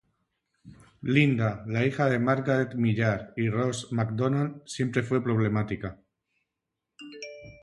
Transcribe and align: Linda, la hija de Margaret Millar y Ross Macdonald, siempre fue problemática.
Linda, 1.03 1.63
la 1.67 1.85
hija 1.85 2.09
de 2.09 2.17
Margaret 2.17 2.73
Millar 2.73 3.33
y 3.37 3.49
Ross 3.49 3.91
Macdonald, 3.91 4.63
siempre 4.65 5.03
fue 5.03 5.23
problemática. 5.23 5.99